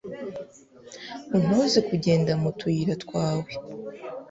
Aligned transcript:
untoze 1.37 1.79
kugenda 1.89 2.31
mu 2.41 2.49
tuyira 2.59 2.95
twawe 3.03 3.49